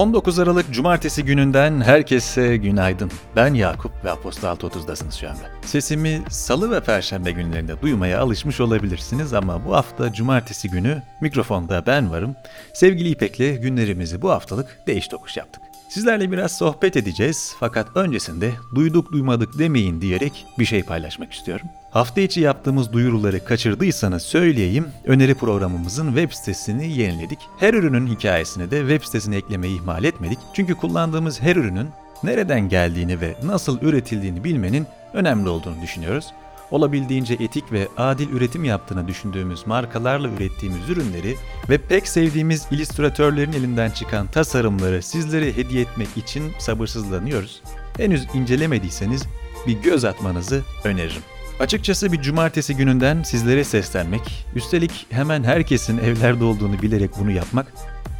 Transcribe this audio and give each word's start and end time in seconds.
19 0.00 0.38
Aralık 0.38 0.72
Cumartesi 0.72 1.24
gününden 1.24 1.80
herkese 1.80 2.56
günaydın. 2.56 3.10
Ben 3.36 3.54
Yakup 3.54 4.04
ve 4.04 4.10
Apostol 4.10 4.48
6.30'dasınız 4.48 5.20
şu 5.20 5.28
anda. 5.30 5.40
Sesimi 5.64 6.22
salı 6.28 6.70
ve 6.70 6.80
perşembe 6.80 7.32
günlerinde 7.32 7.82
duymaya 7.82 8.20
alışmış 8.20 8.60
olabilirsiniz 8.60 9.34
ama 9.34 9.64
bu 9.66 9.76
hafta 9.76 10.12
Cumartesi 10.12 10.70
günü 10.70 11.02
mikrofonda 11.20 11.86
ben 11.86 12.10
varım. 12.10 12.36
Sevgili 12.74 13.08
İpek'le 13.08 13.62
günlerimizi 13.62 14.22
bu 14.22 14.30
haftalık 14.30 14.78
değiş 14.86 15.08
tokuş 15.08 15.36
yaptık. 15.36 15.62
Sizlerle 15.88 16.32
biraz 16.32 16.58
sohbet 16.58 16.96
edeceğiz 16.96 17.54
fakat 17.60 17.96
öncesinde 17.96 18.52
duyduk 18.74 19.12
duymadık 19.12 19.58
demeyin 19.58 20.00
diyerek 20.00 20.46
bir 20.58 20.64
şey 20.64 20.82
paylaşmak 20.82 21.32
istiyorum. 21.32 21.66
Hafta 21.90 22.20
içi 22.20 22.40
yaptığımız 22.40 22.92
duyuruları 22.92 23.44
kaçırdıysanız 23.44 24.22
söyleyeyim. 24.22 24.88
Öneri 25.04 25.34
programımızın 25.34 26.06
web 26.06 26.32
sitesini 26.32 26.98
yeniledik. 26.98 27.38
Her 27.58 27.74
ürünün 27.74 28.06
hikayesini 28.06 28.70
de 28.70 28.80
web 28.80 29.02
sitesine 29.02 29.36
eklemeyi 29.36 29.76
ihmal 29.76 30.04
etmedik. 30.04 30.38
Çünkü 30.54 30.74
kullandığımız 30.74 31.40
her 31.40 31.56
ürünün 31.56 31.88
nereden 32.22 32.68
geldiğini 32.68 33.20
ve 33.20 33.34
nasıl 33.44 33.80
üretildiğini 33.82 34.44
bilmenin 34.44 34.86
önemli 35.12 35.48
olduğunu 35.48 35.82
düşünüyoruz 35.82 36.26
olabildiğince 36.70 37.34
etik 37.34 37.72
ve 37.72 37.88
adil 37.96 38.30
üretim 38.30 38.64
yaptığını 38.64 39.08
düşündüğümüz 39.08 39.66
markalarla 39.66 40.28
ürettiğimiz 40.28 40.88
ürünleri 40.88 41.36
ve 41.68 41.78
pek 41.78 42.08
sevdiğimiz 42.08 42.66
illüstratörlerin 42.70 43.52
elinden 43.52 43.90
çıkan 43.90 44.26
tasarımları 44.26 45.02
sizlere 45.02 45.56
hediye 45.56 45.82
etmek 45.82 46.16
için 46.16 46.52
sabırsızlanıyoruz. 46.58 47.62
Henüz 47.96 48.26
incelemediyseniz 48.34 49.22
bir 49.66 49.72
göz 49.82 50.04
atmanızı 50.04 50.62
öneririm. 50.84 51.22
Açıkçası 51.60 52.12
bir 52.12 52.22
cumartesi 52.22 52.76
gününden 52.76 53.22
sizlere 53.22 53.64
seslenmek, 53.64 54.46
üstelik 54.54 55.06
hemen 55.10 55.44
herkesin 55.44 55.98
evlerde 56.04 56.44
olduğunu 56.44 56.82
bilerek 56.82 57.10
bunu 57.20 57.30
yapmak 57.30 57.66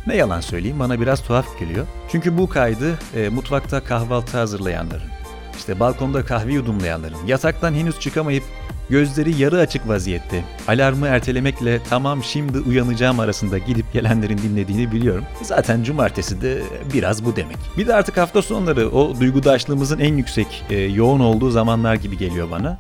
ne 0.07 0.17
yalan 0.17 0.41
söyleyeyim 0.41 0.79
bana 0.79 1.01
biraz 1.01 1.23
tuhaf 1.23 1.59
geliyor. 1.59 1.87
Çünkü 2.13 2.39
bu 2.39 2.49
kaydı 2.49 2.99
e, 3.17 3.29
mutfakta 3.29 3.85
kahvaltı 3.85 4.39
hazırlayanların, 4.39 5.09
işte 5.59 5.81
balkonda 5.81 6.25
kahve 6.25 6.53
yudumlayanların, 6.53 7.27
yataktan 7.27 7.75
henüz 7.75 8.01
çıkamayıp 8.01 8.45
gözleri 8.91 9.43
yarı 9.43 9.59
açık 9.59 9.89
vaziyette, 9.89 10.45
alarmı 10.69 11.07
ertelemekle 11.07 11.81
tamam 11.91 12.25
şimdi 12.25 12.59
uyanacağım 12.59 13.21
arasında 13.21 13.59
gidip 13.59 13.93
gelenlerin 13.93 14.39
dinlediğini 14.39 14.93
biliyorum. 14.93 15.25
Zaten 15.43 15.83
cumartesi 15.83 16.43
de 16.43 16.63
biraz 16.95 17.25
bu 17.25 17.37
demek. 17.37 17.57
Bir 17.77 17.87
de 17.87 17.95
artık 17.95 18.17
hafta 18.17 18.43
sonları 18.43 18.89
o 18.89 19.21
duygudaşlığımızın 19.21 19.99
en 19.99 20.15
yüksek, 20.15 20.65
e, 20.71 20.77
yoğun 20.77 21.21
olduğu 21.21 21.51
zamanlar 21.51 21.95
gibi 21.95 22.19
geliyor 22.19 22.51
bana. 22.51 22.79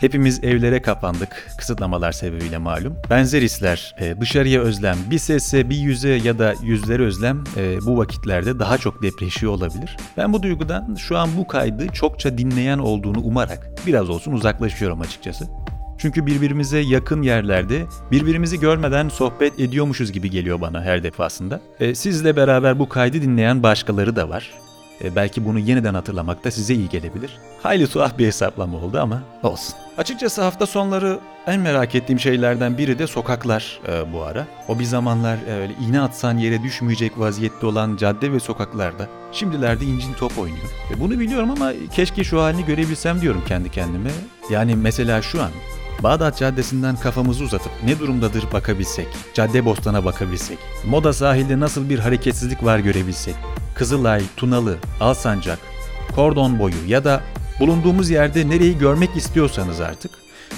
Hepimiz 0.00 0.44
evlere 0.44 0.82
kapandık 0.82 1.48
kısıtlamalar 1.58 2.12
sebebiyle 2.12 2.58
malum. 2.58 2.96
Benzer 3.10 3.42
hisler, 3.42 3.94
e, 4.00 4.20
dışarıya 4.20 4.60
özlem, 4.60 4.96
bir 5.10 5.18
sese, 5.18 5.70
bir 5.70 5.76
yüze 5.76 6.08
ya 6.08 6.38
da 6.38 6.54
yüzlere 6.62 7.02
özlem 7.02 7.44
e, 7.56 7.86
bu 7.86 7.98
vakitlerde 7.98 8.58
daha 8.58 8.78
çok 8.78 9.02
depreşiyor 9.02 9.52
olabilir. 9.52 9.96
Ben 10.16 10.32
bu 10.32 10.42
duygudan 10.42 10.94
şu 10.94 11.18
an 11.18 11.28
bu 11.36 11.46
kaydı 11.46 11.86
çokça 11.88 12.38
dinleyen 12.38 12.78
olduğunu 12.78 13.20
umarak 13.20 13.70
biraz 13.86 14.10
olsun 14.10 14.32
uzaklaşıyorum 14.32 15.00
açıkçası. 15.00 15.44
Çünkü 15.98 16.26
birbirimize 16.26 16.78
yakın 16.78 17.22
yerlerde 17.22 17.86
birbirimizi 18.10 18.60
görmeden 18.60 19.08
sohbet 19.08 19.60
ediyormuşuz 19.60 20.12
gibi 20.12 20.30
geliyor 20.30 20.60
bana 20.60 20.82
her 20.82 21.02
defasında. 21.02 21.60
E, 21.80 21.94
sizle 21.94 22.36
beraber 22.36 22.78
bu 22.78 22.88
kaydı 22.88 23.22
dinleyen 23.22 23.62
başkaları 23.62 24.16
da 24.16 24.28
var. 24.28 24.50
E, 25.04 25.16
belki 25.16 25.44
bunu 25.44 25.58
yeniden 25.58 25.94
hatırlamak 25.94 26.44
da 26.44 26.50
size 26.50 26.74
iyi 26.74 26.88
gelebilir. 26.88 27.38
Hayli 27.62 27.86
tuhaf 27.86 28.18
bir 28.18 28.26
hesaplama 28.26 28.78
oldu 28.78 29.00
ama 29.00 29.22
olsun. 29.42 29.74
Açıkçası 29.98 30.42
hafta 30.42 30.66
sonları 30.66 31.20
en 31.46 31.60
merak 31.60 31.94
ettiğim 31.94 32.20
şeylerden 32.20 32.78
biri 32.78 32.98
de 32.98 33.06
sokaklar 33.06 33.80
e, 33.88 34.12
bu 34.12 34.22
ara. 34.22 34.46
O 34.68 34.78
bir 34.78 34.84
zamanlar 34.84 35.38
e, 35.48 35.52
öyle 35.52 35.72
iğne 35.88 36.00
atsan 36.00 36.38
yere 36.38 36.62
düşmeyecek 36.62 37.18
vaziyette 37.18 37.66
olan 37.66 37.96
cadde 37.96 38.32
ve 38.32 38.40
sokaklarda 38.40 39.08
şimdilerde 39.32 39.84
incin 39.84 40.12
top 40.12 40.38
oynuyor. 40.38 40.68
E, 40.94 41.00
bunu 41.00 41.20
biliyorum 41.20 41.50
ama 41.50 41.72
keşke 41.92 42.24
şu 42.24 42.42
halini 42.42 42.64
görebilsem 42.64 43.20
diyorum 43.20 43.42
kendi 43.48 43.70
kendime. 43.70 44.10
Yani 44.50 44.76
mesela 44.76 45.22
şu 45.22 45.42
an 45.42 45.50
Bağdat 46.02 46.38
Caddesi'nden 46.38 46.96
kafamızı 46.96 47.44
uzatıp 47.44 47.72
ne 47.84 47.98
durumdadır 47.98 48.44
bakabilsek, 48.52 49.06
Cadde 49.34 49.64
Bostan'a 49.64 50.04
bakabilsek, 50.04 50.58
Moda 50.86 51.12
sahilde 51.12 51.60
nasıl 51.60 51.88
bir 51.88 51.98
hareketsizlik 51.98 52.64
var 52.64 52.78
görebilsek, 52.78 53.34
Kızılay, 53.78 54.22
Tunalı, 54.36 54.76
Alsancak, 55.00 55.58
Kordon 56.14 56.58
boyu 56.58 56.86
ya 56.86 57.04
da 57.04 57.22
bulunduğumuz 57.60 58.10
yerde 58.10 58.48
nereyi 58.48 58.78
görmek 58.78 59.16
istiyorsanız 59.16 59.80
artık 59.80 60.10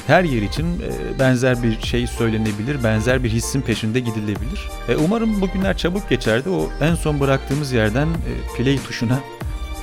her 0.06 0.24
yer 0.24 0.42
için 0.42 0.66
e, 0.66 1.18
benzer 1.18 1.62
bir 1.62 1.80
şey 1.80 2.06
söylenebilir, 2.06 2.84
benzer 2.84 3.24
bir 3.24 3.30
hissin 3.30 3.60
peşinde 3.60 4.00
gidilebilir. 4.00 4.70
E, 4.88 4.96
umarım 4.96 5.40
bugünler 5.40 5.76
çabuk 5.76 6.08
geçer 6.08 6.44
de 6.44 6.50
o 6.50 6.70
en 6.80 6.94
son 6.94 7.20
bıraktığımız 7.20 7.72
yerden 7.72 8.06
e, 8.08 8.56
play 8.56 8.78
tuşuna 8.78 9.20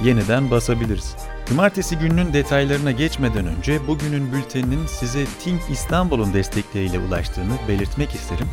yeniden 0.04 0.52
basabiliriz. 0.52 1.16
Cumartesi 1.50 1.98
gününün 1.98 2.34
detaylarına 2.34 2.92
geçmeden 2.92 3.48
önce 3.48 3.88
bugünün 3.88 4.34
bülteninin 4.34 4.88
size 4.88 5.26
Think 5.26 5.62
İstanbul'un 5.72 6.34
destekleriyle 6.34 7.00
ulaştığını 7.00 7.54
belirtmek 7.68 8.16
isterim. 8.16 8.48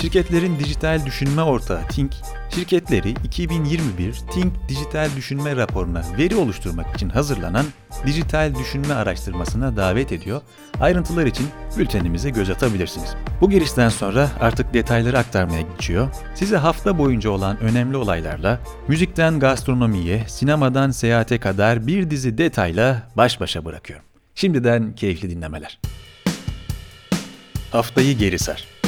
Şirketlerin 0.00 0.58
dijital 0.58 1.06
düşünme 1.06 1.42
ortağı 1.42 1.88
Think, 1.88 2.12
şirketleri 2.54 3.10
2021 3.10 4.14
Think 4.32 4.52
Dijital 4.68 5.08
Düşünme 5.16 5.56
raporuna 5.56 6.02
veri 6.18 6.36
oluşturmak 6.36 6.96
için 6.96 7.08
hazırlanan 7.08 7.66
dijital 8.06 8.54
düşünme 8.54 8.94
araştırmasına 8.94 9.76
davet 9.76 10.12
ediyor. 10.12 10.40
Ayrıntılar 10.80 11.26
için 11.26 11.46
bültenimize 11.78 12.30
göz 12.30 12.50
atabilirsiniz. 12.50 13.14
Bu 13.40 13.50
girişten 13.50 13.88
sonra 13.88 14.30
artık 14.40 14.74
detayları 14.74 15.18
aktarmaya 15.18 15.60
geçiyor. 15.60 16.08
Size 16.34 16.56
hafta 16.56 16.98
boyunca 16.98 17.30
olan 17.30 17.60
önemli 17.60 17.96
olaylarla, 17.96 18.60
müzikten 18.88 19.38
gastronomiye, 19.38 20.24
sinemadan 20.28 20.90
seyahate 20.90 21.40
kadar 21.40 21.86
bir 21.86 22.10
dizi 22.10 22.38
detayla 22.38 23.02
baş 23.16 23.40
başa 23.40 23.64
bırakıyorum. 23.64 24.04
Şimdiden 24.34 24.94
keyifli 24.94 25.30
dinlemeler. 25.30 25.80
Haftayı 27.72 28.18
geri 28.18 28.38
sar. 28.38 28.79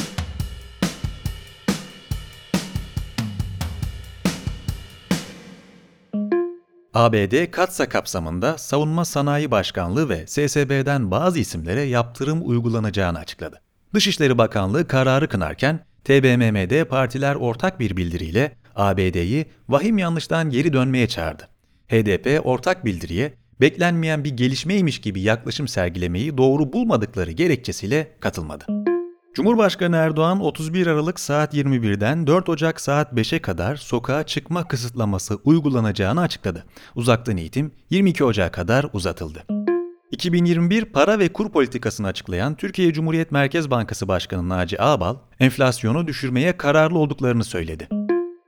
ABD 6.93 7.51
Katsa 7.51 7.89
kapsamında 7.89 8.57
Savunma 8.57 9.05
Sanayi 9.05 9.51
Başkanlığı 9.51 10.09
ve 10.09 10.27
SSB'den 10.27 11.11
bazı 11.11 11.39
isimlere 11.39 11.81
yaptırım 11.81 12.49
uygulanacağını 12.49 13.19
açıkladı. 13.19 13.61
Dışişleri 13.93 14.37
Bakanlığı 14.37 14.87
kararı 14.87 15.27
kınarken 15.27 15.79
TBMM'de 16.03 16.85
partiler 16.85 17.35
ortak 17.35 17.79
bir 17.79 17.97
bildiriyle 17.97 18.55
ABD'yi 18.75 19.45
vahim 19.69 19.97
yanlıştan 19.97 20.49
geri 20.49 20.73
dönmeye 20.73 21.07
çağırdı. 21.07 21.47
HDP 21.87 22.45
ortak 22.45 22.85
bildiriye 22.85 23.33
beklenmeyen 23.61 24.23
bir 24.23 24.37
gelişmeymiş 24.37 25.01
gibi 25.01 25.21
yaklaşım 25.21 25.67
sergilemeyi 25.67 26.37
doğru 26.37 26.73
bulmadıkları 26.73 27.31
gerekçesiyle 27.31 28.11
katılmadı. 28.19 28.92
Cumhurbaşkanı 29.33 29.95
Erdoğan 29.95 30.39
31 30.39 30.87
Aralık 30.87 31.19
saat 31.19 31.53
21'den 31.53 32.27
4 32.27 32.49
Ocak 32.49 32.81
saat 32.81 33.13
5'e 33.13 33.39
kadar 33.39 33.75
sokağa 33.75 34.23
çıkma 34.23 34.67
kısıtlaması 34.67 35.39
uygulanacağını 35.43 36.21
açıkladı. 36.21 36.65
Uzaktan 36.95 37.37
eğitim 37.37 37.71
22 37.89 38.23
Ocak'a 38.23 38.51
kadar 38.51 38.85
uzatıldı. 38.93 39.43
2021 40.11 40.85
para 40.85 41.19
ve 41.19 41.33
kur 41.33 41.51
politikasını 41.51 42.07
açıklayan 42.07 42.55
Türkiye 42.55 42.93
Cumhuriyet 42.93 43.31
Merkez 43.31 43.71
Bankası 43.71 44.07
Başkanı 44.07 44.49
Naci 44.49 44.81
Ağbal, 44.81 45.15
enflasyonu 45.39 46.07
düşürmeye 46.07 46.57
kararlı 46.57 46.99
olduklarını 46.99 47.43
söyledi. 47.43 47.87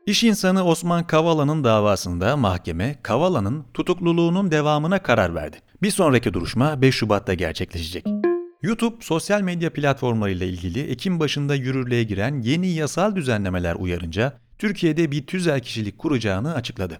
İş 0.06 0.24
insanı 0.24 0.64
Osman 0.66 1.08
Kavala'nın 1.08 1.64
davasında 1.64 2.38
mahkeme, 2.38 3.00
Kavala'nın 3.04 3.66
tutukluluğunun 3.74 4.52
devamına 4.52 5.04
karar 5.04 5.36
verdi. 5.36 5.58
Bir 5.82 5.92
sonraki 5.92 6.34
duruşma 6.34 6.82
5 6.82 6.96
Şubat'ta 6.96 7.34
gerçekleşecek. 7.34 8.15
YouTube 8.62 8.96
sosyal 9.00 9.42
medya 9.42 9.74
platformlarıyla 9.74 10.46
ilgili 10.46 10.80
Ekim 10.80 11.20
başında 11.20 11.56
yürürlüğe 11.56 12.04
giren 12.04 12.42
yeni 12.42 12.68
yasal 12.68 13.16
düzenlemeler 13.16 13.76
uyarınca 13.76 14.34
Türkiye'de 14.58 15.12
bir 15.12 15.28
tüzel 15.28 15.60
kişilik 15.60 15.98
kuracağını 15.98 16.54
açıkladı. 16.54 17.00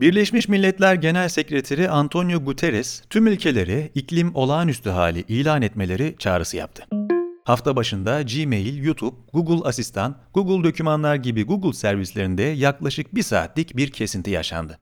Birleşmiş 0.00 0.48
Milletler 0.48 0.94
Genel 0.94 1.28
Sekreteri 1.28 1.90
Antonio 1.90 2.44
Guterres 2.44 3.02
tüm 3.10 3.26
ülkelere 3.26 3.90
iklim 3.94 4.34
olağanüstü 4.34 4.90
hali 4.90 5.20
ilan 5.20 5.62
etmeleri 5.62 6.14
çağrısı 6.18 6.56
yaptı. 6.56 6.86
Hafta 7.44 7.76
başında 7.76 8.22
Gmail, 8.22 8.84
YouTube, 8.84 9.16
Google 9.32 9.68
Asistan, 9.68 10.18
Google 10.34 10.68
Dokümanlar 10.68 11.16
gibi 11.16 11.44
Google 11.44 11.72
servislerinde 11.72 12.42
yaklaşık 12.42 13.14
bir 13.14 13.22
saatlik 13.22 13.76
bir 13.76 13.90
kesinti 13.90 14.30
yaşandı. 14.30 14.78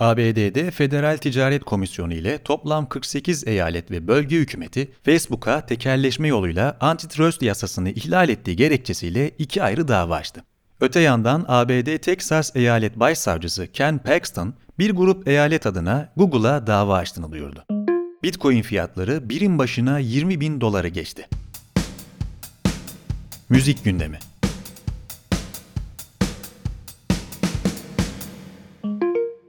ABD'de 0.00 0.70
Federal 0.70 1.16
Ticaret 1.16 1.64
Komisyonu 1.64 2.14
ile 2.14 2.38
toplam 2.38 2.88
48 2.88 3.46
eyalet 3.46 3.90
ve 3.90 4.08
bölge 4.08 4.36
hükümeti 4.36 4.90
Facebook'a 5.04 5.66
tekerleşme 5.66 6.28
yoluyla 6.28 6.76
antitrust 6.80 7.42
yasasını 7.42 7.90
ihlal 7.90 8.28
ettiği 8.28 8.56
gerekçesiyle 8.56 9.30
iki 9.38 9.62
ayrı 9.62 9.88
dava 9.88 10.14
açtı. 10.14 10.44
Öte 10.80 11.00
yandan 11.00 11.44
ABD 11.48 11.98
Texas 11.98 12.56
Eyalet 12.56 13.00
Başsavcısı 13.00 13.72
Ken 13.72 13.98
Paxton 13.98 14.54
bir 14.78 14.90
grup 14.90 15.28
eyalet 15.28 15.66
adına 15.66 16.12
Google'a 16.16 16.66
dava 16.66 16.96
açtığını 16.96 17.32
duyurdu. 17.32 17.64
Bitcoin 18.22 18.62
fiyatları 18.62 19.28
birim 19.28 19.58
başına 19.58 19.98
20 19.98 20.40
bin 20.40 20.60
doları 20.60 20.88
geçti. 20.88 21.28
Müzik 23.48 23.84
gündemi 23.84 24.18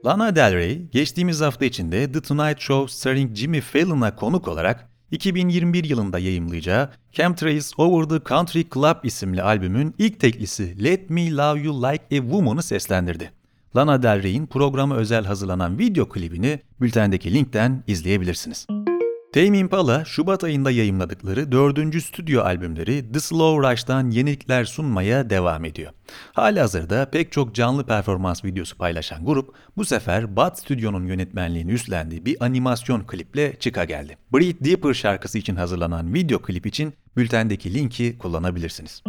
Lana 0.08 0.36
Del 0.36 0.54
Rey, 0.54 0.86
geçtiğimiz 0.92 1.40
hafta 1.40 1.64
içinde 1.64 2.12
The 2.12 2.20
Tonight 2.20 2.60
Show 2.60 2.92
starring 2.96 3.36
Jimmy 3.36 3.60
Fallon'a 3.60 4.16
konuk 4.16 4.48
olarak 4.48 4.88
2021 5.10 5.84
yılında 5.84 6.18
yayımlayacağı 6.18 6.90
Chemtrails 7.12 7.72
Over 7.78 8.08
the 8.08 8.28
Country 8.28 8.64
Club 8.74 8.96
isimli 9.04 9.42
albümün 9.42 9.94
ilk 9.98 10.20
teklisi 10.20 10.84
Let 10.84 11.10
Me 11.10 11.30
Love 11.30 11.60
You 11.60 11.82
Like 11.82 12.18
a 12.18 12.20
Woman'ı 12.20 12.62
seslendirdi. 12.62 13.32
Lana 13.76 14.02
Del 14.02 14.22
Rey'in 14.22 14.46
programa 14.46 14.96
özel 14.96 15.24
hazırlanan 15.24 15.78
video 15.78 16.08
klibini 16.08 16.60
bültendeki 16.80 17.34
linkten 17.34 17.84
izleyebilirsiniz. 17.86 18.66
Tame 19.32 19.58
Impala, 19.58 20.04
Şubat 20.04 20.44
ayında 20.44 20.70
yayımladıkları 20.70 21.52
dördüncü 21.52 22.00
stüdyo 22.00 22.42
albümleri 22.42 23.12
The 23.12 23.20
Slow 23.20 23.70
Rush'tan 23.70 24.10
yenilikler 24.10 24.64
sunmaya 24.64 25.30
devam 25.30 25.64
ediyor. 25.64 25.92
Halihazırda 26.32 27.10
pek 27.10 27.32
çok 27.32 27.54
canlı 27.54 27.86
performans 27.86 28.44
videosu 28.44 28.78
paylaşan 28.78 29.24
grup, 29.24 29.54
bu 29.76 29.84
sefer 29.84 30.36
Bat 30.36 30.58
Stüdyo'nun 30.58 31.06
yönetmenliğini 31.06 31.72
üstlendiği 31.72 32.24
bir 32.24 32.44
animasyon 32.44 33.00
kliple 33.00 33.56
çıka 33.58 33.84
geldi. 33.84 34.16
Breathe 34.32 34.64
Deeper 34.64 34.94
şarkısı 34.94 35.38
için 35.38 35.56
hazırlanan 35.56 36.14
video 36.14 36.42
klip 36.42 36.66
için 36.66 36.94
bültendeki 37.16 37.74
linki 37.74 38.18
kullanabilirsiniz. 38.18 39.02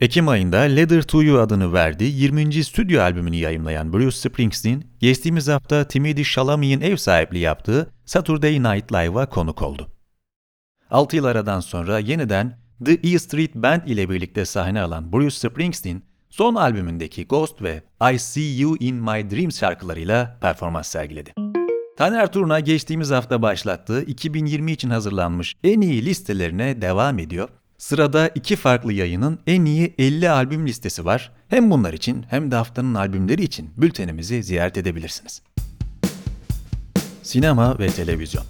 Ekim 0.00 0.28
ayında 0.28 0.58
Leather 0.58 1.02
to 1.02 1.22
You 1.22 1.38
adını 1.38 1.72
verdiği 1.72 2.20
20. 2.20 2.64
stüdyo 2.64 3.02
albümünü 3.02 3.36
yayımlayan 3.36 3.92
Bruce 3.92 4.16
Springsteen, 4.16 4.82
geçtiğimiz 5.00 5.48
hafta 5.48 5.88
Timothy 5.88 6.24
Chalamet'in 6.24 6.80
ev 6.80 6.96
sahipliği 6.96 7.40
yaptığı 7.40 7.95
Saturday 8.06 8.62
Night 8.62 8.92
Live'a 8.92 9.26
konuk 9.26 9.62
oldu. 9.62 9.88
6 10.90 11.16
yıl 11.16 11.24
aradan 11.24 11.60
sonra 11.60 11.98
yeniden 11.98 12.58
The 12.84 12.92
E 12.92 13.18
Street 13.18 13.54
Band 13.54 13.82
ile 13.86 14.10
birlikte 14.10 14.44
sahne 14.44 14.80
alan 14.80 15.12
Bruce 15.12 15.36
Springsteen, 15.36 16.02
son 16.30 16.54
albümündeki 16.54 17.26
Ghost 17.26 17.62
ve 17.62 17.82
I 18.12 18.18
See 18.18 18.58
You 18.58 18.76
In 18.80 18.94
My 18.94 19.30
Dreams 19.30 19.60
şarkılarıyla 19.60 20.38
performans 20.40 20.88
sergiledi. 20.88 21.32
Taner 21.96 22.32
Turna 22.32 22.60
geçtiğimiz 22.60 23.10
hafta 23.10 23.42
başlattığı 23.42 24.02
2020 24.02 24.72
için 24.72 24.90
hazırlanmış 24.90 25.56
en 25.64 25.80
iyi 25.80 26.04
listelerine 26.04 26.82
devam 26.82 27.18
ediyor 27.18 27.48
Sırada 27.78 28.28
iki 28.28 28.56
farklı 28.56 28.92
yayının 28.92 29.38
en 29.46 29.64
iyi 29.64 29.94
50 29.98 30.30
albüm 30.30 30.66
listesi 30.66 31.04
var. 31.04 31.32
Hem 31.48 31.70
bunlar 31.70 31.92
için 31.92 32.24
hem 32.30 32.50
de 32.50 32.56
haftanın 32.56 32.94
albümleri 32.94 33.42
için 33.42 33.70
bültenimizi 33.76 34.42
ziyaret 34.42 34.76
edebilirsiniz. 34.78 35.42
Sinema 37.26 37.78
ve 37.78 37.86
televizyon 37.86 38.44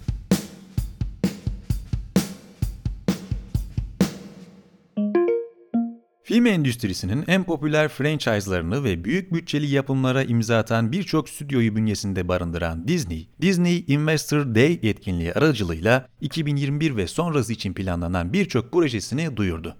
Film 6.23 6.45
endüstrisinin 6.45 7.23
en 7.27 7.43
popüler 7.43 7.87
franchise'larını 7.87 8.83
ve 8.83 9.03
büyük 9.03 9.33
bütçeli 9.33 9.67
yapımlara 9.67 10.23
imza 10.23 10.57
atan 10.57 10.91
birçok 10.91 11.29
stüdyoyu 11.29 11.75
bünyesinde 11.75 12.27
barındıran 12.27 12.87
Disney, 12.87 13.29
Disney 13.41 13.85
Investor 13.87 14.55
Day 14.55 14.79
etkinliği 14.83 15.33
aracılığıyla 15.33 16.07
2021 16.21 16.95
ve 16.95 17.07
sonrası 17.07 17.53
için 17.53 17.73
planlanan 17.73 18.33
birçok 18.33 18.71
projesini 18.71 19.37
duyurdu. 19.37 19.77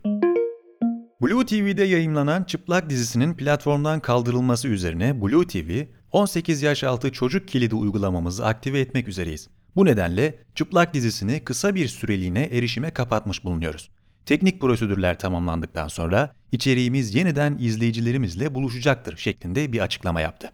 Blue 1.22 1.46
TV'de 1.46 1.84
yayınlanan 1.84 2.44
Çıplak 2.44 2.90
dizisinin 2.90 3.34
platformdan 3.34 4.00
kaldırılması 4.00 4.68
üzerine 4.68 5.22
Blue 5.22 5.48
TV, 5.48 5.86
18 6.12 6.62
yaş 6.62 6.83
altı 6.83 7.12
çocuk 7.12 7.48
kilidi 7.48 7.75
uygulamamızı 7.75 8.45
aktive 8.45 8.80
etmek 8.80 9.07
üzereyiz. 9.07 9.48
Bu 9.75 9.86
nedenle 9.86 10.39
Çıplak 10.56 10.94
dizisini 10.94 11.44
kısa 11.44 11.75
bir 11.75 11.88
süreliğine 11.88 12.44
erişime 12.44 12.92
kapatmış 12.92 13.44
bulunuyoruz. 13.44 13.89
Teknik 14.25 14.62
prosedürler 14.62 15.19
tamamlandıktan 15.19 15.88
sonra 15.88 16.33
içeriğimiz 16.51 17.15
yeniden 17.15 17.57
izleyicilerimizle 17.59 18.56
buluşacaktır 18.56 19.18
şeklinde 19.18 19.74
bir 19.74 19.80
açıklama 19.80 20.21
yaptı. 20.21 20.51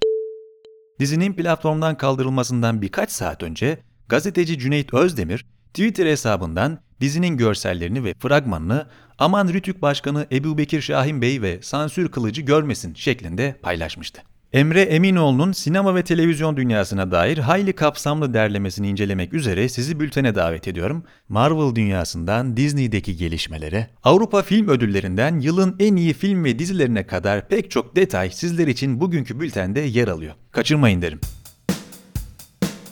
Dizinin 0.99 1.33
platformdan 1.33 1.97
kaldırılmasından 1.97 2.81
birkaç 2.81 3.11
saat 3.11 3.43
önce 3.43 3.77
gazeteci 4.09 4.59
Cüneyt 4.59 4.93
Özdemir 4.93 5.45
Twitter 5.73 6.05
hesabından 6.05 6.79
dizinin 7.01 7.37
görsellerini 7.37 8.03
ve 8.03 8.13
fragmanını 8.13 8.87
Aman 9.17 9.47
Rütük 9.47 9.81
Başkanı 9.81 10.27
Ebu 10.31 10.57
Bekir 10.57 10.81
Şahin 10.81 11.21
Bey 11.21 11.41
ve 11.41 11.61
sansür 11.61 12.11
kılıcı 12.11 12.41
görmesin 12.41 12.93
şeklinde 12.93 13.59
paylaşmıştı. 13.61 14.21
Emre 14.53 14.81
Eminoğlu'nun 14.81 15.51
sinema 15.51 15.95
ve 15.95 16.03
televizyon 16.03 16.57
dünyasına 16.57 17.11
dair 17.11 17.37
hayli 17.37 17.73
kapsamlı 17.73 18.33
derlemesini 18.33 18.87
incelemek 18.89 19.33
üzere 19.33 19.69
sizi 19.69 19.99
bültene 19.99 20.35
davet 20.35 20.67
ediyorum. 20.67 21.03
Marvel 21.29 21.75
dünyasından 21.75 22.57
Disney'deki 22.57 23.17
gelişmelere, 23.17 23.87
Avrupa 24.03 24.41
Film 24.41 24.67
Ödüllerinden 24.67 25.39
yılın 25.39 25.75
en 25.79 25.95
iyi 25.95 26.13
film 26.13 26.43
ve 26.43 26.59
dizilerine 26.59 27.07
kadar 27.07 27.47
pek 27.47 27.71
çok 27.71 27.95
detay 27.95 28.31
sizler 28.31 28.67
için 28.67 29.01
bugünkü 29.01 29.39
bültende 29.39 29.79
yer 29.79 30.07
alıyor. 30.07 30.33
Kaçırmayın 30.51 31.01
derim. 31.01 31.19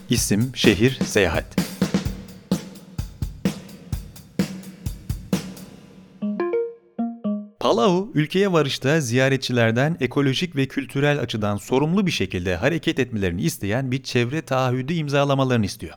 İsim, 0.09 0.51
şehir, 0.55 0.99
seyahat. 1.05 1.70
Palau, 7.61 8.11
ülkeye 8.13 8.51
varışta 8.51 8.99
ziyaretçilerden 8.99 9.97
ekolojik 9.99 10.55
ve 10.55 10.65
kültürel 10.67 11.19
açıdan 11.19 11.57
sorumlu 11.57 12.05
bir 12.05 12.11
şekilde 12.11 12.55
hareket 12.55 12.99
etmelerini 12.99 13.41
isteyen 13.41 13.91
bir 13.91 14.03
çevre 14.03 14.41
taahhüdü 14.41 14.93
imzalamalarını 14.93 15.65
istiyor. 15.65 15.93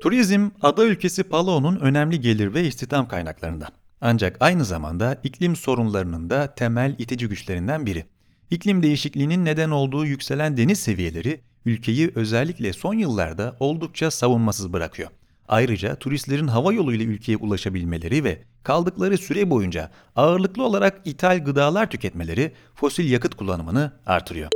Turizm, 0.00 0.50
ada 0.62 0.84
ülkesi 0.84 1.22
Palau'nun 1.24 1.76
önemli 1.76 2.20
gelir 2.20 2.54
ve 2.54 2.64
istihdam 2.64 3.08
kaynaklarından. 3.08 3.68
Ancak 4.00 4.36
aynı 4.40 4.64
zamanda 4.64 5.20
iklim 5.24 5.56
sorunlarının 5.56 6.30
da 6.30 6.54
temel 6.54 6.94
itici 6.98 7.28
güçlerinden 7.28 7.86
biri. 7.86 8.04
İklim 8.50 8.82
değişikliğinin 8.82 9.44
neden 9.44 9.70
olduğu 9.70 10.06
yükselen 10.06 10.56
deniz 10.56 10.80
seviyeleri 10.80 11.40
ülkeyi 11.66 12.12
özellikle 12.14 12.72
son 12.72 12.94
yıllarda 12.94 13.56
oldukça 13.60 14.10
savunmasız 14.10 14.72
bırakıyor. 14.72 15.10
Ayrıca 15.48 15.96
turistlerin 15.96 16.46
hava 16.46 16.72
yoluyla 16.72 17.04
ülkeye 17.04 17.36
ulaşabilmeleri 17.36 18.24
ve 18.24 18.42
kaldıkları 18.62 19.18
süre 19.18 19.50
boyunca 19.50 19.90
ağırlıklı 20.16 20.64
olarak 20.64 21.00
ithal 21.04 21.44
gıdalar 21.44 21.90
tüketmeleri 21.90 22.52
fosil 22.74 23.10
yakıt 23.10 23.34
kullanımını 23.34 23.92
artırıyor. 24.06 24.50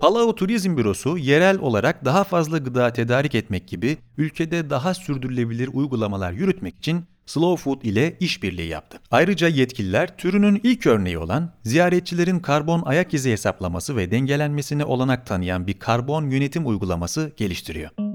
Palau 0.00 0.34
Turizm 0.34 0.76
Bürosu 0.76 1.18
yerel 1.18 1.58
olarak 1.58 2.04
daha 2.04 2.24
fazla 2.24 2.58
gıda 2.58 2.92
tedarik 2.92 3.34
etmek 3.34 3.68
gibi 3.68 3.98
ülkede 4.18 4.70
daha 4.70 4.94
sürdürülebilir 4.94 5.70
uygulamalar 5.72 6.32
yürütmek 6.32 6.76
için 6.78 7.04
Slow 7.26 7.62
Food 7.62 7.82
ile 7.82 8.16
işbirliği 8.20 8.68
yaptı. 8.68 9.00
Ayrıca 9.10 9.48
yetkililer 9.48 10.16
türünün 10.16 10.60
ilk 10.62 10.86
örneği 10.86 11.18
olan 11.18 11.54
ziyaretçilerin 11.62 12.38
karbon 12.38 12.82
ayak 12.82 13.14
izi 13.14 13.32
hesaplaması 13.32 13.96
ve 13.96 14.10
dengelenmesine 14.10 14.84
olanak 14.84 15.26
tanıyan 15.26 15.66
bir 15.66 15.78
karbon 15.78 16.30
yönetim 16.30 16.66
uygulaması 16.66 17.32
geliştiriyor. 17.36 18.09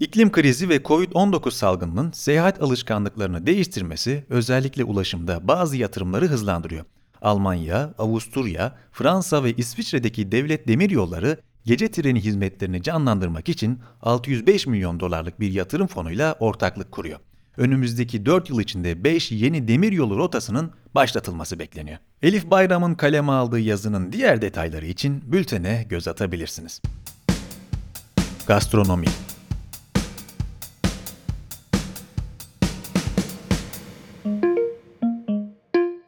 İklim 0.00 0.32
krizi 0.32 0.68
ve 0.68 0.76
Covid-19 0.76 1.50
salgınının 1.50 2.12
seyahat 2.12 2.62
alışkanlıklarını 2.62 3.46
değiştirmesi 3.46 4.24
özellikle 4.28 4.84
ulaşımda 4.84 5.48
bazı 5.48 5.76
yatırımları 5.76 6.26
hızlandırıyor. 6.26 6.84
Almanya, 7.22 7.94
Avusturya, 7.98 8.76
Fransa 8.92 9.44
ve 9.44 9.52
İsviçre'deki 9.52 10.32
devlet 10.32 10.68
demiryolları 10.68 11.40
gece 11.64 11.90
treni 11.90 12.20
hizmetlerini 12.20 12.82
canlandırmak 12.82 13.48
için 13.48 13.80
605 14.02 14.66
milyon 14.66 15.00
dolarlık 15.00 15.40
bir 15.40 15.52
yatırım 15.52 15.86
fonuyla 15.86 16.36
ortaklık 16.40 16.92
kuruyor. 16.92 17.18
Önümüzdeki 17.56 18.26
4 18.26 18.50
yıl 18.50 18.60
içinde 18.60 19.04
5 19.04 19.32
yeni 19.32 19.68
demiryolu 19.68 20.18
rotasının 20.18 20.70
başlatılması 20.94 21.58
bekleniyor. 21.58 21.98
Elif 22.22 22.50
Bayram'ın 22.50 22.94
kaleme 22.94 23.32
aldığı 23.32 23.60
yazının 23.60 24.12
diğer 24.12 24.42
detayları 24.42 24.86
için 24.86 25.32
bültene 25.32 25.86
göz 25.88 26.08
atabilirsiniz. 26.08 26.82
Gastronomi 28.46 29.06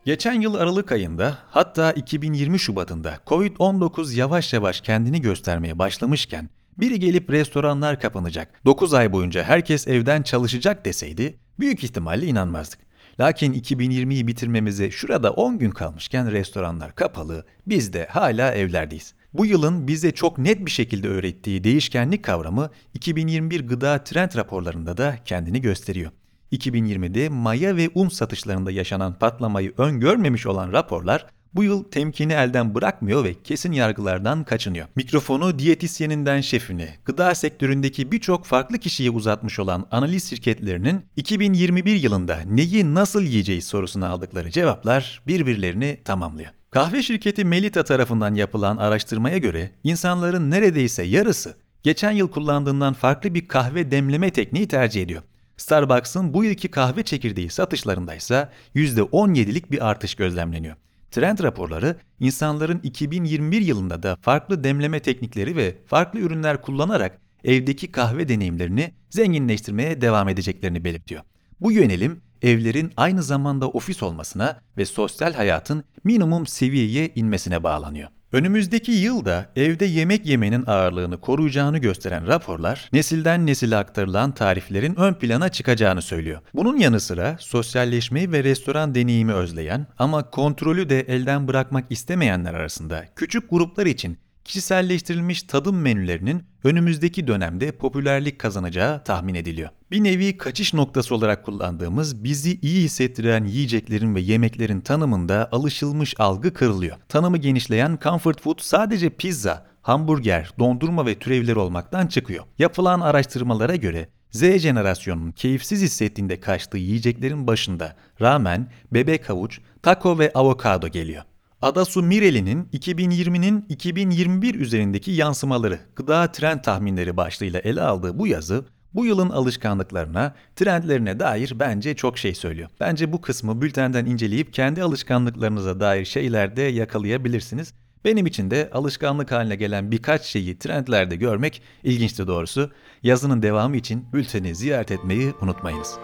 Geçen 0.09 0.41
yıl 0.41 0.55
Aralık 0.55 0.93
ayında 0.93 1.39
hatta 1.51 1.93
2020 1.93 2.59
Şubat'ında 2.59 3.19
Covid-19 3.27 4.15
yavaş 4.15 4.53
yavaş 4.53 4.81
kendini 4.81 5.21
göstermeye 5.21 5.79
başlamışken 5.79 6.51
biri 6.79 7.01
gelip 7.01 7.31
restoranlar 7.31 8.01
kapanacak, 8.01 8.65
9 8.65 8.95
ay 8.95 9.13
boyunca 9.13 9.43
herkes 9.43 9.89
evden 9.89 10.23
çalışacak 10.23 10.85
deseydi 10.85 11.39
büyük 11.61 11.85
ihtimalle 11.85 12.27
inanmazdık. 12.27 12.79
Lakin 13.21 13.53
2020'yi 13.53 14.27
bitirmemize 14.27 14.91
şurada 14.91 15.33
10 15.33 15.59
gün 15.59 15.71
kalmışken 15.71 16.33
restoranlar 16.33 16.95
kapalı, 16.95 17.47
biz 17.67 17.93
de 17.93 18.07
hala 18.11 18.53
evlerdeyiz. 18.55 19.15
Bu 19.33 19.47
yılın 19.47 19.89
bize 19.89 20.13
çok 20.13 20.39
net 20.39 20.67
bir 20.67 20.71
şekilde 20.71 21.09
öğrettiği 21.09 21.65
değişkenlik 21.65 22.25
kavramı 22.25 22.71
2021 22.95 23.67
gıda 23.67 24.05
trend 24.05 24.37
raporlarında 24.37 24.97
da 24.97 25.17
kendini 25.25 25.61
gösteriyor. 25.61 26.11
2020'de 26.53 27.29
maya 27.29 27.77
ve 27.77 27.91
un 27.95 28.09
satışlarında 28.09 28.71
yaşanan 28.71 29.19
patlamayı 29.19 29.73
öngörmemiş 29.79 30.47
olan 30.47 30.73
raporlar 30.73 31.27
bu 31.55 31.65
yıl 31.65 31.85
temkini 31.85 32.33
elden 32.33 32.75
bırakmıyor 32.75 33.25
ve 33.25 33.35
kesin 33.45 33.73
yargılardan 33.73 34.45
kaçınıyor. 34.45 34.87
Mikrofonu 34.97 35.59
diyetisyeninden 35.59 36.41
şefine, 36.41 36.97
gıda 37.05 37.35
sektöründeki 37.35 38.13
birçok 38.13 38.47
farklı 38.47 38.79
kişiye 38.79 39.11
uzatmış 39.11 39.59
olan 39.59 39.87
analiz 39.91 40.31
şirketlerinin 40.31 41.01
2021 41.17 41.95
yılında 41.95 42.39
neyi 42.47 42.95
nasıl 42.95 43.23
yiyeceğiz 43.23 43.65
sorusuna 43.67 44.09
aldıkları 44.09 44.51
cevaplar 44.51 45.23
birbirlerini 45.27 45.99
tamamlıyor. 46.05 46.51
Kahve 46.71 47.03
şirketi 47.03 47.45
Melita 47.45 47.85
tarafından 47.85 48.35
yapılan 48.35 48.77
araştırmaya 48.77 49.39
göre 49.39 49.71
insanların 49.85 50.51
neredeyse 50.51 51.03
yarısı 51.03 51.57
geçen 51.83 52.11
yıl 52.11 52.29
kullandığından 52.29 52.95
farklı 52.95 53.35
bir 53.35 53.49
kahve 53.49 53.91
demleme 53.91 54.31
tekniği 54.31 54.69
tercih 54.69 55.03
ediyor. 55.03 55.23
Starbucks'ın 55.59 56.35
bu 56.35 56.45
yılki 56.45 56.69
kahve 56.69 57.03
çekirdeği 57.03 57.51
satışlarında 57.51 58.15
ise 58.15 58.49
%17'lik 58.75 59.71
bir 59.71 59.89
artış 59.89 60.15
gözlemleniyor. 60.15 60.77
Trend 61.11 61.39
raporları 61.39 61.97
insanların 62.21 62.81
2021 62.83 63.61
yılında 63.61 64.03
da 64.03 64.17
farklı 64.21 64.65
demleme 64.65 65.01
teknikleri 65.01 65.57
ve 65.57 65.77
farklı 65.87 66.21
ürünler 66.21 66.63
kullanarak 66.63 67.19
evdeki 67.45 67.93
kahve 67.93 68.29
deneyimlerini 68.29 68.95
zenginleştirmeye 69.11 70.01
devam 70.01 70.29
edeceklerini 70.29 70.85
belirtiyor. 70.85 71.23
Bu 71.61 71.73
yönelim 71.73 72.21
evlerin 72.43 72.93
aynı 72.97 73.23
zamanda 73.23 73.69
ofis 73.69 74.03
olmasına 74.03 74.61
ve 74.77 74.85
sosyal 74.85 75.35
hayatın 75.35 75.85
minimum 76.05 76.47
seviyeye 76.47 77.13
inmesine 77.15 77.63
bağlanıyor. 77.63 78.09
Önümüzdeki 78.33 78.93
yılda 78.93 79.47
evde 79.57 79.85
yemek 79.85 80.27
yemenin 80.27 80.65
ağırlığını 80.67 81.21
koruyacağını 81.21 81.79
gösteren 81.79 82.27
raporlar, 82.27 82.89
nesilden 82.93 83.47
nesile 83.47 83.77
aktarılan 83.77 84.33
tariflerin 84.33 84.95
ön 85.01 85.15
plana 85.15 85.49
çıkacağını 85.49 86.03
söylüyor. 86.03 86.41
Bunun 86.55 86.77
yanı 86.77 87.01
sıra 87.01 87.37
sosyalleşmeyi 87.41 88.33
ve 88.33 88.45
restoran 88.45 88.95
deneyimi 88.95 89.33
özleyen 89.33 89.87
ama 89.99 90.31
kontrolü 90.31 90.89
de 90.89 91.01
elden 91.01 91.49
bırakmak 91.49 91.85
istemeyenler 91.91 92.55
arasında 92.55 93.05
küçük 93.17 93.51
gruplar 93.51 93.87
için 93.87 94.19
kişiselleştirilmiş 94.49 95.43
tadım 95.43 95.81
menülerinin 95.81 96.45
önümüzdeki 96.65 97.27
dönemde 97.27 97.73
popülerlik 97.73 98.39
kazanacağı 98.39 99.05
tahmin 99.05 99.35
ediliyor. 99.35 99.71
Bir 99.91 100.05
nevi 100.05 100.37
kaçış 100.37 100.75
noktası 100.75 101.15
olarak 101.15 101.45
kullandığımız 101.45 102.25
bizi 102.25 102.59
iyi 102.61 102.85
hissettiren 102.85 103.45
yiyeceklerin 103.45 104.15
ve 104.15 104.21
yemeklerin 104.21 104.81
tanımında 104.81 105.49
alışılmış 105.53 106.15
algı 106.19 106.55
kırılıyor. 106.55 106.97
Tanımı 107.09 107.39
genişleyen 107.39 107.99
comfort 108.03 108.43
food 108.43 108.59
sadece 108.61 109.11
pizza, 109.11 109.67
hamburger, 109.83 110.51
dondurma 110.59 111.07
ve 111.07 111.19
türevleri 111.19 111.59
olmaktan 111.59 112.07
çıkıyor. 112.07 112.45
Yapılan 112.59 113.01
araştırmalara 113.01 113.77
göre 113.77 114.09
Z 114.31 114.59
jenerasyonunun 114.59 115.33
keyifsiz 115.33 115.83
hissettiğinde 115.83 116.41
kaçtığı 116.41 116.79
yiyeceklerin 116.79 117.47
başında 117.47 117.97
ramen, 118.21 118.71
bebek 118.93 119.29
havuç, 119.29 119.61
taco 119.83 120.19
ve 120.19 120.33
avokado 120.35 120.89
geliyor. 120.89 121.23
Adasu 121.63 122.03
Mireli'nin 122.03 122.65
2020'nin 122.65 123.67
2021 123.69 124.55
üzerindeki 124.55 125.11
yansımaları 125.11 125.79
gıda 125.97 126.33
trend 126.33 126.61
tahminleri 126.61 127.17
başlığıyla 127.17 127.61
ele 127.61 127.83
aldığı 127.83 128.19
bu 128.19 128.27
yazı 128.27 128.65
bu 128.95 129.07
yılın 129.07 129.31
alışkanlıklarına, 129.31 130.35
trendlerine 130.57 131.21
dair 131.21 131.53
bence 131.61 131.97
çok 131.97 132.19
şey 132.19 132.35
söylüyor. 132.35 132.71
Bence 132.81 133.13
bu 133.13 133.21
kısmı 133.21 133.63
bültenden 133.63 134.07
inceleyip 134.07 134.53
kendi 134.53 134.83
alışkanlıklarınıza 134.83 135.81
dair 135.81 136.05
şeyler 136.05 136.57
de 136.57 136.63
yakalayabilirsiniz. 136.63 137.75
Benim 138.05 138.27
için 138.27 138.51
de 138.51 138.71
alışkanlık 138.73 139.33
haline 139.33 139.57
gelen 139.57 139.91
birkaç 139.91 140.23
şeyi 140.23 140.59
trendlerde 140.59 141.17
görmek 141.17 141.63
ilginçti 141.85 142.27
doğrusu. 142.27 142.71
Yazının 143.03 143.43
devamı 143.43 143.77
için 143.77 144.05
bülteni 144.13 144.55
ziyaret 144.55 144.91
etmeyi 144.91 145.33
unutmayınız. 145.41 145.99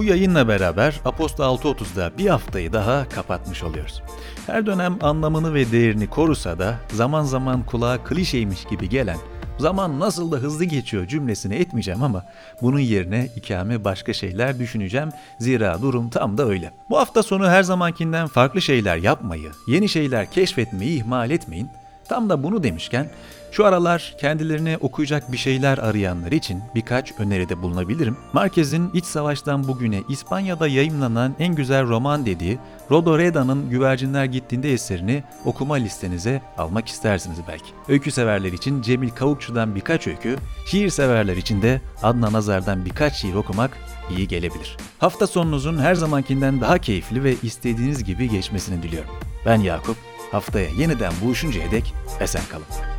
Bu 0.00 0.04
yayınla 0.04 0.48
beraber 0.48 1.00
Aposta 1.04 1.44
6.30'da 1.44 2.18
bir 2.18 2.26
haftayı 2.26 2.72
daha 2.72 3.08
kapatmış 3.08 3.62
oluyoruz. 3.62 4.02
Her 4.46 4.66
dönem 4.66 4.98
anlamını 5.00 5.54
ve 5.54 5.72
değerini 5.72 6.06
korusa 6.06 6.58
da 6.58 6.74
zaman 6.92 7.24
zaman 7.24 7.62
kulağa 7.66 8.04
klişeymiş 8.04 8.64
gibi 8.64 8.88
gelen 8.88 9.16
zaman 9.58 10.00
nasıl 10.00 10.32
da 10.32 10.36
hızlı 10.36 10.64
geçiyor 10.64 11.06
cümlesini 11.06 11.54
etmeyeceğim 11.54 12.02
ama 12.02 12.24
bunun 12.62 12.78
yerine 12.78 13.28
ikame 13.36 13.84
başka 13.84 14.12
şeyler 14.12 14.58
düşüneceğim. 14.58 15.08
Zira 15.38 15.82
durum 15.82 16.10
tam 16.10 16.38
da 16.38 16.46
öyle. 16.46 16.72
Bu 16.90 16.98
hafta 16.98 17.22
sonu 17.22 17.48
her 17.48 17.62
zamankinden 17.62 18.26
farklı 18.26 18.62
şeyler 18.62 18.96
yapmayı, 18.96 19.50
yeni 19.66 19.88
şeyler 19.88 20.30
keşfetmeyi 20.30 20.98
ihmal 20.98 21.30
etmeyin. 21.30 21.68
Tam 22.10 22.30
da 22.30 22.42
bunu 22.42 22.62
demişken 22.62 23.10
şu 23.52 23.66
aralar 23.66 24.14
kendilerine 24.20 24.76
okuyacak 24.80 25.32
bir 25.32 25.36
şeyler 25.36 25.78
arayanlar 25.78 26.32
için 26.32 26.62
birkaç 26.74 27.12
öneride 27.18 27.62
bulunabilirim. 27.62 28.16
Marquez'in 28.32 28.90
İç 28.94 29.04
Savaş'tan 29.04 29.68
Bugüne 29.68 30.02
İspanya'da 30.08 30.68
yayımlanan 30.68 31.34
en 31.38 31.54
güzel 31.54 31.88
roman 31.88 32.26
dediği 32.26 32.58
Rodoreda'nın 32.90 33.70
Güvercinler 33.70 34.24
Gittiğinde 34.24 34.72
eserini 34.72 35.24
okuma 35.44 35.74
listenize 35.74 36.42
almak 36.58 36.88
istersiniz 36.88 37.38
belki. 37.48 37.70
Öykü 37.88 38.10
severler 38.10 38.52
için 38.52 38.82
Cemil 38.82 39.10
Kavukçu'dan 39.10 39.74
birkaç 39.74 40.06
öykü, 40.06 40.36
şiir 40.66 40.90
severler 40.90 41.36
için 41.36 41.62
de 41.62 41.80
Adnan 42.02 42.34
Azar'dan 42.34 42.84
birkaç 42.84 43.14
şiir 43.14 43.34
okumak 43.34 43.70
iyi 44.16 44.28
gelebilir. 44.28 44.76
Hafta 44.98 45.26
sonunuzun 45.26 45.78
her 45.78 45.94
zamankinden 45.94 46.60
daha 46.60 46.78
keyifli 46.78 47.24
ve 47.24 47.34
istediğiniz 47.42 48.04
gibi 48.04 48.30
geçmesini 48.30 48.82
diliyorum. 48.82 49.10
Ben 49.46 49.60
Yakup, 49.60 49.96
haftaya 50.32 50.68
yeniden 50.68 51.12
buluşuncaya 51.22 51.70
dek 51.70 51.94
esen 52.20 52.42
kalın. 52.50 52.89